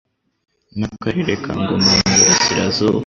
n'Akarere 0.77 1.33
ka 1.43 1.51
Ngoma 1.61 1.89
mu 2.01 2.13
Burasirazuba. 2.17 2.99